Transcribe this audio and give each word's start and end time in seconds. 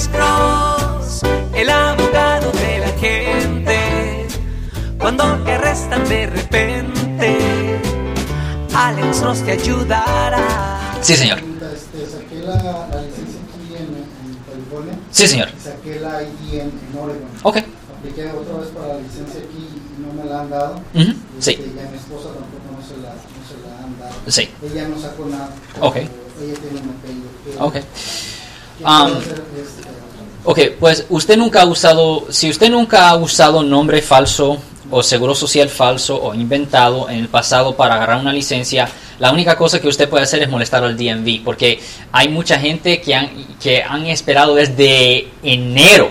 Alex 0.00 0.08
Cross, 0.08 1.20
el 1.54 1.68
abogado 1.68 2.50
de 2.52 2.78
la 2.78 2.88
gente. 2.98 4.26
Cuando 4.98 5.24
te 5.44 5.52
arrestan 5.52 6.08
de 6.08 6.26
repente, 6.26 7.78
Alex 8.74 9.20
Cross 9.20 9.42
te 9.44 9.52
ayudará. 9.52 10.96
Sí, 11.02 11.16
señor. 11.16 11.38
Este, 11.40 12.06
saqué 12.16 12.36
la, 12.46 12.54
la 12.54 13.02
licencia 13.02 13.40
aquí 13.44 13.74
en, 13.76 13.82
en 13.82 14.36
California. 14.50 14.94
Sí, 15.10 15.26
señor. 15.28 15.48
Saqué 15.62 16.00
la 16.00 16.22
ID 16.22 16.54
en, 16.54 16.60
en 16.60 16.98
Oregon. 16.98 17.28
Ok. 17.42 17.56
Apliqué 17.98 18.30
otra 18.30 18.56
vez 18.56 18.68
para 18.70 18.88
la 18.94 19.00
licencia 19.00 19.40
aquí 19.40 19.68
y 19.68 20.00
no 20.00 20.14
me 20.14 20.30
la 20.30 20.40
han 20.40 20.48
dado. 20.50 20.80
Este, 20.94 21.12
sí. 21.40 21.74
Y 21.76 21.78
a 21.78 21.90
mi 21.90 21.96
esposa 21.98 22.28
tampoco 22.28 22.64
no 22.72 22.80
se 22.86 22.96
la, 23.02 23.10
no 23.12 23.42
se 23.46 23.68
la 23.68 23.84
han 23.84 23.98
dado. 23.98 24.14
Sí. 24.28 24.48
Ella 24.64 24.88
no 24.88 24.98
sacó 24.98 25.26
nada. 25.26 25.50
Ok. 25.82 25.96
Ella 25.96 26.54
tiene 26.54 26.80
un 26.80 26.88
apellido. 26.88 27.28
¿Qué- 27.44 27.56
Ok. 27.80 27.84
Um, 28.84 29.20
Ok, 30.42 30.58
pues 30.80 31.04
usted 31.10 31.36
nunca 31.36 31.62
ha 31.62 31.66
usado, 31.66 32.26
si 32.30 32.48
usted 32.48 32.70
nunca 32.70 33.10
ha 33.10 33.16
usado 33.16 33.62
nombre 33.62 34.00
falso 34.00 34.58
o 34.90 35.02
seguro 35.02 35.34
social 35.34 35.68
falso 35.68 36.20
o 36.20 36.34
inventado 36.34 37.10
en 37.10 37.18
el 37.18 37.28
pasado 37.28 37.76
para 37.76 37.96
agarrar 37.96 38.20
una 38.20 38.32
licencia, 38.32 38.88
la 39.18 39.32
única 39.32 39.54
cosa 39.56 39.80
que 39.80 39.88
usted 39.88 40.08
puede 40.08 40.24
hacer 40.24 40.42
es 40.42 40.48
molestar 40.48 40.82
al 40.82 40.96
DMV, 40.96 41.44
porque 41.44 41.78
hay 42.10 42.28
mucha 42.30 42.58
gente 42.58 43.02
que 43.02 43.14
han, 43.14 43.30
que 43.60 43.82
han 43.82 44.06
esperado 44.06 44.54
desde 44.54 45.28
enero. 45.42 46.10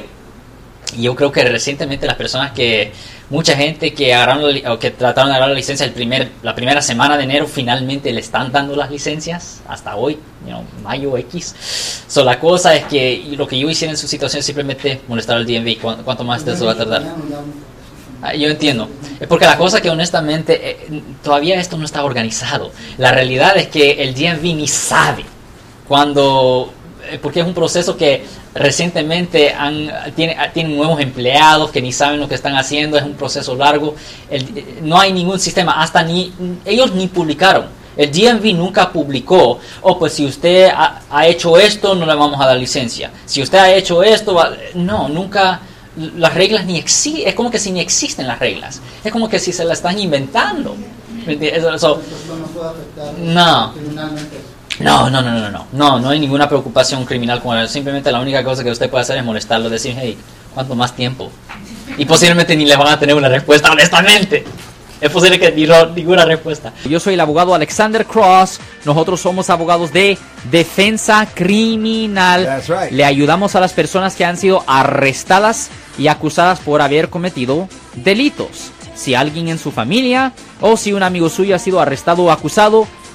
Yo 0.98 1.16
creo 1.16 1.32
que 1.32 1.44
recientemente 1.44 2.08
las 2.08 2.16
personas 2.16 2.52
que, 2.52 2.92
mucha 3.30 3.56
gente 3.56 3.94
que 3.94 4.14
agarraron 4.14 4.52
o 4.68 4.80
que 4.80 4.92
trataron 4.92 5.30
de 5.30 5.36
agarrar 5.36 5.50
la 5.50 5.56
licencia 5.56 5.86
el 5.86 5.94
primer, 5.94 6.32
la 6.42 6.56
primera 6.56 6.82
semana 6.82 7.18
de 7.18 7.24
enero, 7.24 7.48
finalmente 7.48 8.12
le 8.12 8.22
están 8.22 8.52
dando 8.52 8.76
las 8.76 8.90
licencias 8.90 9.62
hasta 9.68 9.96
hoy, 9.96 10.16
you 10.44 10.48
know, 10.48 10.64
mayo 10.84 11.16
X. 11.18 12.04
So, 12.08 12.24
la 12.24 12.40
cosa 12.40 12.76
es 12.76 12.86
que 12.86 13.24
lo 13.38 13.48
que 13.48 13.60
yo 13.60 13.70
hiciera 13.70 13.92
en 13.92 13.98
su 13.98 14.08
situación 14.08 14.42
simplemente 14.42 15.02
molestar 15.08 15.38
al 15.38 15.46
DMV. 15.46 15.80
¿Cuánto, 15.80 16.04
cuánto 16.04 16.24
más 16.24 16.44
te 16.44 16.52
va 16.54 16.72
a 16.72 16.76
tardar? 16.76 17.04
Ah, 18.22 18.34
Yo 18.34 18.50
entiendo. 18.50 18.90
Porque 19.28 19.46
la 19.46 19.58
cosa 19.58 19.81
que 19.81 19.90
honestamente 19.90 20.72
eh, 20.72 21.03
todavía 21.24 21.59
esto 21.59 21.78
no 21.78 21.86
está 21.86 22.03
organizado. 22.03 22.72
La 22.98 23.12
realidad 23.12 23.56
es 23.58 23.68
que 23.68 24.03
el 24.03 24.14
DMV 24.14 24.56
ni 24.56 24.68
sabe 24.68 25.24
cuando 25.88 26.74
porque 27.18 27.40
es 27.40 27.46
un 27.46 27.54
proceso 27.54 27.98
que 27.98 28.24
recientemente 28.54 29.52
han, 29.54 29.90
tiene, 30.16 30.36
ah, 30.40 30.52
tienen 30.54 30.76
nuevos 30.78 31.00
empleados 31.02 31.72
que 31.72 31.82
ni 31.82 31.92
saben 31.92 32.20
lo 32.20 32.28
que 32.30 32.36
están 32.36 32.56
haciendo, 32.56 32.98
es 32.98 33.04
un 33.04 33.14
proceso 33.14 33.56
largo, 33.56 33.96
El- 34.30 34.44
eh, 34.58 34.80
no 34.84 35.00
hay 35.00 35.12
ningún 35.12 35.40
sistema, 35.40 35.82
hasta 35.82 36.04
ni 36.04 36.32
ellos 36.66 36.94
ni 36.94 37.08
publicaron. 37.08 37.66
El 37.98 38.12
DMV 38.12 38.54
nunca 38.54 38.92
publicó, 38.94 39.60
oh, 39.82 40.00
pues 40.00 40.14
si 40.14 40.26
usted 40.26 40.70
ha, 40.74 41.02
ha 41.10 41.28
hecho 41.28 41.58
esto, 41.58 41.96
no 41.96 42.06
le 42.06 42.14
vamos 42.16 42.40
a 42.40 42.46
dar 42.46 42.56
licencia. 42.58 43.12
Si 43.26 43.42
usted 43.42 43.58
ha 43.58 43.74
hecho 43.74 44.04
esto, 44.04 44.34
va-". 44.36 44.54
no, 44.76 45.10
nunca, 45.10 45.60
las 46.18 46.34
reglas 46.34 46.66
ni 46.66 46.78
existen, 46.78 47.28
es 47.28 47.34
como 47.36 47.52
que 47.52 47.60
si 47.60 47.72
ni 47.72 47.82
existen 47.82 48.26
las 48.28 48.40
reglas. 48.40 48.80
Es 49.04 49.12
como 49.12 49.28
que 49.28 49.38
si 49.40 49.52
se 49.52 49.66
las 49.66 49.80
están 49.80 50.00
inventando. 50.00 50.78
No 53.18 53.74
No. 54.80 55.09
no, 55.09 55.22
no, 55.22 55.31
no, 55.31 55.39
no, 55.39 55.49
no, 55.52 55.67
no, 55.72 55.99
no 55.99 56.09
hay 56.09 56.19
ninguna 56.19 56.47
preocupación 56.47 57.05
criminal 57.05 57.41
con 57.41 57.58
él. 57.58 57.67
Simplemente 57.69 58.11
la 58.11 58.19
única 58.19 58.44
cosa 58.44 58.63
que 58.63 58.72
usted 58.72 58.89
puede 58.89 59.02
hacer 59.02 59.17
es 59.17 59.23
molestarlo, 59.23 59.69
decir, 59.69 59.95
hey, 59.99 60.17
¿cuánto 60.53 60.75
más 60.75 60.95
tiempo? 60.95 61.31
Y 61.97 62.05
posiblemente 62.05 62.55
ni 62.55 62.66
le 62.66 62.75
van 62.75 62.88
a 62.88 63.00
tener 63.00 63.16
una 63.16 63.27
respuesta, 63.30 63.72
honestamente. 63.72 64.44
Es 65.02 65.09
posible 65.11 65.39
que 65.39 65.52
ni 65.53 65.66
ro- 65.66 65.91
ninguna 65.95 66.25
respuesta. 66.25 66.73
Yo 66.85 67.00
soy 67.00 67.13
el 67.13 67.19
abogado 67.22 67.55
Alexander 67.55 68.05
Cross. 68.05 68.59
Nosotros 68.83 69.22
somos 69.22 69.50
abogados 69.50 69.94
de 69.94 70.17
defensa 70.52 71.25
criminal. 71.33 72.45
That's 72.45 72.67
right. 72.67 72.91
Le 72.91 73.05
ayudamos 73.05 73.55
a 73.55 73.59
las 73.61 73.73
personas 73.73 74.16
que 74.16 74.25
han 74.25 74.35
sido 74.38 74.63
arrestadas 74.67 75.69
y 75.97 76.07
acusadas 76.07 76.59
por 76.59 76.81
haber 76.81 77.09
cometido 77.09 77.69
delitos. 77.95 78.72
Si 78.95 79.16
alguien 79.16 79.47
en 79.47 79.57
su 79.57 79.72
familia 79.72 80.33
o 80.59 80.75
si 80.75 80.91
un 80.91 81.03
amigo 81.03 81.29
suyo 81.29 81.56
ha 81.56 81.59
sido 81.59 81.79
arrestado 81.79 82.23
o 82.23 82.31
acusado, 82.31 82.85